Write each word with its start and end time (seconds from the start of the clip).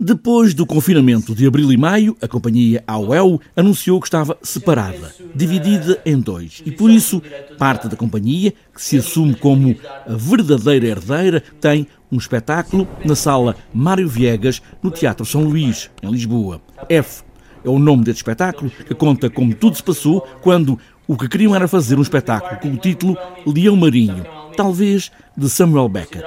Depois 0.00 0.52
do 0.54 0.66
confinamento 0.66 1.34
de 1.34 1.46
abril 1.46 1.70
e 1.70 1.76
maio, 1.76 2.16
a 2.20 2.26
companhia 2.26 2.82
AOL 2.86 3.40
anunciou 3.54 4.00
que 4.00 4.06
estava 4.06 4.36
separada, 4.42 5.14
dividida 5.34 6.00
em 6.04 6.18
dois, 6.18 6.62
e 6.64 6.72
por 6.72 6.90
isso 6.90 7.22
parte 7.58 7.88
da 7.88 7.96
companhia, 7.96 8.52
que 8.74 8.82
se 8.82 8.98
assume 8.98 9.34
como 9.34 9.76
a 10.06 10.14
verdadeira 10.14 10.86
herdeira, 10.86 11.42
tem 11.60 11.86
um 12.10 12.16
espetáculo 12.16 12.88
na 13.04 13.14
sala 13.14 13.54
Mário 13.72 14.08
Viegas, 14.08 14.60
no 14.82 14.90
Teatro 14.90 15.24
São 15.24 15.44
Luís, 15.44 15.88
em 16.02 16.10
Lisboa. 16.10 16.60
F 16.88 17.22
é 17.64 17.68
o 17.68 17.78
nome 17.78 18.02
deste 18.02 18.18
espetáculo, 18.18 18.70
que 18.70 18.94
conta 18.94 19.30
como 19.30 19.54
tudo 19.54 19.76
se 19.76 19.82
passou 19.82 20.22
quando 20.40 20.78
o 21.06 21.16
que 21.16 21.28
queriam 21.28 21.54
era 21.54 21.68
fazer 21.68 21.98
um 21.98 22.02
espetáculo 22.02 22.58
com 22.60 22.72
o 22.72 22.76
título 22.76 23.16
Leão 23.46 23.76
Marinho, 23.76 24.24
talvez 24.56 25.12
de 25.36 25.48
Samuel 25.48 25.88
Beckett. 25.88 26.26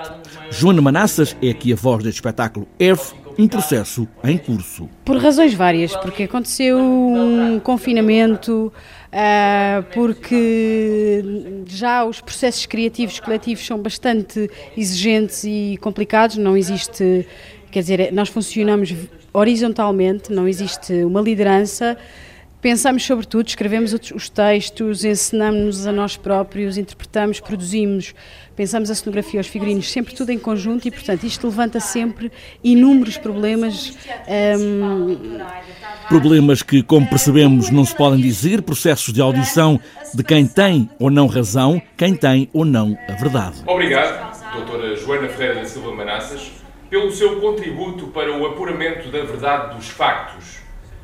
Joana 0.52 0.82
Manassas 0.82 1.36
é 1.42 1.50
aqui 1.50 1.74
a 1.74 1.76
voz 1.76 2.04
deste 2.04 2.18
espetáculo 2.18 2.68
F 2.80 3.25
um 3.38 3.48
processo 3.48 4.08
em 4.24 4.38
curso. 4.38 4.90
Por 5.04 5.18
razões 5.18 5.54
várias, 5.54 5.96
porque 5.96 6.24
aconteceu 6.24 6.78
um 6.78 7.60
confinamento, 7.60 8.72
uh, 9.12 9.84
porque 9.94 11.24
já 11.68 12.06
os 12.06 12.22
processos 12.22 12.66
criativos 12.66 13.20
coletivos 13.20 13.66
são 13.66 13.78
bastante 13.78 14.50
exigentes 14.78 15.44
e 15.44 15.78
complicados, 15.82 16.38
não 16.38 16.56
existe, 16.56 17.28
quer 17.72 17.80
dizer, 17.80 18.14
nós 18.14 18.30
funcionamos 18.30 18.94
horizontalmente, 19.34 20.32
não 20.32 20.48
existe 20.48 20.94
uma 21.04 21.22
liderança 21.22 21.98
Pensamos 22.66 23.06
sobre 23.06 23.28
tudo, 23.28 23.48
escrevemos 23.48 23.94
os 23.94 24.28
textos, 24.28 25.06
ensinamos-nos 25.06 25.86
a 25.86 25.92
nós 25.92 26.18
próprios, 26.18 26.80
interpretamos, 26.80 27.40
produzimos, 27.40 28.16
pensamos 28.56 28.90
a 28.90 28.96
cenografia, 28.96 29.40
os 29.40 29.46
figurinos, 29.46 29.92
sempre 29.92 30.16
tudo 30.16 30.32
em 30.32 30.40
conjunto 30.40 30.88
e, 30.88 30.90
portanto, 30.90 31.26
isto 31.26 31.46
levanta 31.46 31.80
sempre 31.80 32.32
inúmeros 32.64 33.20
problemas. 33.20 33.96
Um... 34.58 35.38
Problemas 36.10 36.64
que, 36.64 36.82
como 36.82 37.08
percebemos, 37.08 37.70
não 37.70 37.86
se 37.86 37.96
podem 37.96 38.20
dizer, 38.20 38.64
processos 38.64 39.14
de 39.14 39.22
audição 39.22 39.80
de 40.12 40.24
quem 40.24 40.48
tem 40.48 40.90
ou 40.98 41.12
não 41.12 41.28
razão, 41.28 41.80
quem 41.96 42.16
tem 42.16 42.50
ou 42.52 42.66
não 42.66 42.98
a 43.08 43.12
verdade. 43.12 43.58
Obrigado, 43.68 44.42
doutora 44.54 44.96
Joana 44.96 45.30
Ferreira 45.30 45.62
da 45.62 45.66
Silva 45.66 45.94
Manassas, 45.94 46.52
pelo 46.90 47.12
seu 47.12 47.40
contributo 47.40 48.08
para 48.08 48.36
o 48.36 48.44
apuramento 48.44 49.12
da 49.12 49.22
verdade 49.22 49.76
dos 49.76 49.88
factos. 49.88 50.56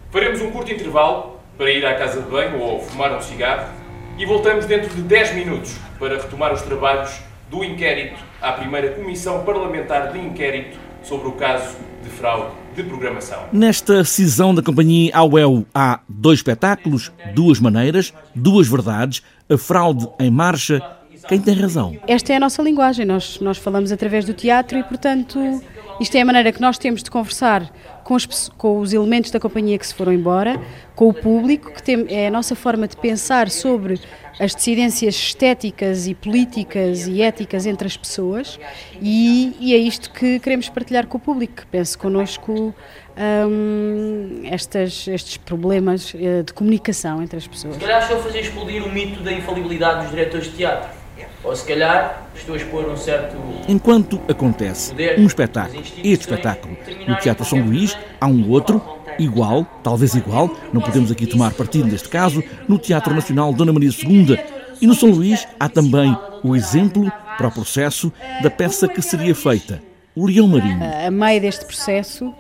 Faremos 0.10 0.42
um 0.42 0.50
curto 0.50 0.72
intervalo 0.72 1.40
para 1.58 1.72
ir 1.72 1.86
à 1.86 1.96
casa 1.96 2.22
de 2.22 2.30
banho 2.30 2.60
ou 2.60 2.80
fumar 2.80 3.16
um 3.16 3.22
cigarro 3.22 3.70
e 4.18 4.26
voltamos 4.26 4.66
dentro 4.66 4.90
de 4.90 5.02
10 5.02 5.36
minutos 5.36 5.76
para 6.00 6.16
retomar 6.18 6.54
os 6.54 6.62
trabalhos 6.62 7.12
do 7.50 7.64
inquérito 7.64 8.20
à 8.42 8.54
primeira 8.54 8.92
Comissão 8.92 9.44
Parlamentar 9.44 10.12
de 10.12 10.20
Inquérito 10.20 10.78
sobre 11.04 11.28
o 11.28 11.34
caso 11.34 11.76
de 12.04 12.10
fraude 12.10 12.52
de 12.76 12.84
programação. 12.84 13.44
Nesta 13.52 14.04
cisão 14.04 14.56
da 14.56 14.62
companhia 14.62 15.12
AUEL 15.14 15.66
há 15.74 16.00
dois 16.08 16.40
espetáculos, 16.40 17.12
duas 17.34 17.60
maneiras, 17.60 18.14
duas 18.34 18.68
verdades, 18.68 19.22
a 19.50 19.58
fraude 19.58 20.08
em 20.20 20.32
marcha. 20.32 20.82
Quem 21.28 21.40
tem 21.40 21.54
razão? 21.54 21.96
Esta 22.08 22.34
é 22.34 22.38
a 22.38 22.40
nossa 22.40 22.62
linguagem, 22.62 23.06
nós, 23.06 23.40
nós 23.40 23.58
falamos 23.58 23.92
através 23.92 24.26
do 24.26 24.34
teatro 24.34 24.78
e, 24.78 24.84
portanto, 24.84 25.62
isto 26.02 26.16
é 26.16 26.22
a 26.22 26.26
maneira 26.26 26.52
que 26.52 26.60
nós 26.60 26.80
temos 26.80 27.04
de 27.04 27.12
conversar 27.12 27.72
com 28.04 28.16
os, 28.16 28.50
com 28.58 28.80
os, 28.80 28.92
elementos 28.92 29.30
da 29.30 29.40
companhia 29.40 29.78
que 29.78 29.86
se 29.86 29.94
foram 29.94 30.12
embora, 30.12 30.60
com 30.96 31.08
o 31.08 31.14
público, 31.14 31.72
que 31.72 31.84
tem, 31.84 32.08
é 32.10 32.28
a 32.28 32.32
nossa 32.32 32.56
forma 32.56 32.88
de 32.88 32.98
pensar 32.98 33.52
sobre 33.52 34.02
as 34.40 34.56
decidências 34.56 35.14
estéticas 35.14 36.08
e 36.08 36.16
políticas 36.16 37.06
e 37.06 37.22
éticas 37.22 37.68
entre 37.68 37.86
as 37.86 37.96
pessoas 37.96 38.60
e, 39.00 39.56
e 39.60 39.76
é 39.76 39.78
isto 39.78 40.12
que 40.12 40.40
queremos 40.40 40.70
partilhar 40.70 41.06
com 41.06 41.18
o 41.18 41.22
público, 41.22 41.58
que 41.58 41.66
pense 41.68 41.96
connosco 41.96 42.74
um, 43.16 44.42
estas, 44.46 45.08
estes 45.08 45.38
problemas 45.38 46.14
eh, 46.16 46.42
de 46.42 46.52
comunicação 46.52 47.22
entre 47.22 47.38
as 47.38 47.46
pessoas. 47.46 47.76
Se 47.76 47.80
calhar 47.80 48.02
estou 48.02 48.18
a 48.18 48.24
fazer 48.24 48.40
explodir 48.40 48.84
o 48.84 48.92
mito 48.92 49.22
da 49.22 49.32
infalibilidade 49.32 50.02
dos 50.02 50.10
diretores 50.10 50.46
de 50.46 50.58
teatro. 50.58 51.01
Ou 51.44 51.56
se 51.56 51.66
calhar 51.66 52.28
estou 52.36 52.54
a 52.54 52.58
expor 52.58 52.86
um 52.88 52.96
certo. 52.96 53.36
Enquanto 53.68 54.22
acontece 54.28 54.94
um 55.18 55.26
espetáculo, 55.26 55.80
este 55.80 56.22
espetáculo, 56.22 56.78
no 57.08 57.16
Teatro 57.18 57.44
São 57.44 57.60
Luís, 57.60 57.98
há 58.20 58.28
um 58.28 58.50
outro, 58.50 58.82
igual, 59.18 59.66
talvez 59.84 60.14
igual, 60.14 60.50
não 60.72 60.82
podemos 60.82 61.12
aqui 61.12 61.26
tomar 61.26 61.52
partido 61.54 61.88
neste 61.88 62.10
caso, 62.10 62.44
no 62.68 62.78
Teatro 62.78 63.14
Nacional 63.14 63.52
Dona 63.54 63.74
Maria 63.74 63.90
II. 63.90 64.38
E 64.80 64.88
no 64.88 64.94
São 64.94 65.10
Luís 65.10 65.48
há 65.60 65.68
também 65.68 66.16
o 66.44 66.56
exemplo 66.56 67.12
para 67.38 67.48
o 67.48 67.52
processo 67.52 68.14
da 68.44 68.50
peça 68.50 68.88
que 68.88 69.02
seria 69.02 69.34
feita, 69.34 69.82
o 70.16 70.28
Leão 70.28 70.48
Marinho. 70.48 70.80
A 71.06 71.10
meio 71.10 71.42
deste 71.42 71.66
processo, 71.66 72.34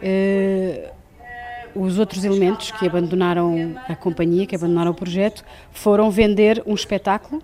eh, 0.00 0.92
os 1.74 1.98
outros 1.98 2.24
elementos 2.24 2.70
que 2.70 2.86
abandonaram 2.86 3.74
a 3.88 3.94
companhia, 3.96 4.46
que 4.46 4.54
abandonaram 4.54 4.92
o 4.92 4.94
projeto, 4.94 5.44
foram 5.72 6.10
vender 6.10 6.62
um 6.64 6.74
espetáculo 6.74 7.42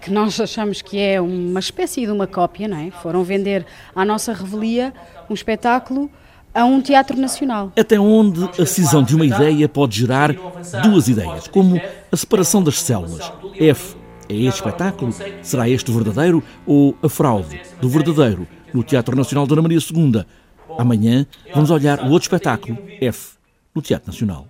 que 0.00 0.10
nós 0.10 0.40
achamos 0.40 0.80
que 0.80 0.98
é 0.98 1.20
uma 1.20 1.60
espécie 1.60 2.06
de 2.06 2.12
uma 2.12 2.26
cópia, 2.26 2.68
não 2.68 2.76
é? 2.76 2.90
Foram 2.90 3.22
vender 3.24 3.66
à 3.94 4.04
nossa 4.04 4.32
revelia 4.32 4.92
um 5.28 5.34
espetáculo 5.34 6.10
a 6.54 6.64
um 6.64 6.80
teatro 6.80 7.18
nacional. 7.18 7.72
Até 7.78 7.98
onde 8.00 8.48
a 8.60 8.66
cisão 8.66 9.02
de 9.02 9.14
uma 9.14 9.26
ideia 9.26 9.68
pode 9.68 9.98
gerar 9.98 10.34
duas 10.82 11.08
ideias, 11.08 11.46
como 11.46 11.80
a 12.10 12.16
separação 12.16 12.62
das 12.62 12.80
células. 12.80 13.32
F 13.60 13.96
é 14.28 14.34
este 14.34 14.60
espetáculo? 14.60 15.14
Será 15.42 15.68
este 15.68 15.90
o 15.90 15.94
verdadeiro 15.94 16.42
ou 16.66 16.96
a 17.02 17.08
fraude 17.08 17.60
do 17.80 17.88
verdadeiro 17.88 18.46
no 18.72 18.82
Teatro 18.82 19.16
Nacional 19.16 19.46
Dona 19.46 19.62
Maria 19.62 19.78
II? 19.78 20.24
Amanhã 20.78 21.26
vamos 21.54 21.70
olhar 21.70 22.00
o 22.00 22.10
outro 22.10 22.26
espetáculo, 22.26 22.78
F, 23.00 23.36
no 23.74 23.82
Teatro 23.82 24.06
Nacional. 24.06 24.46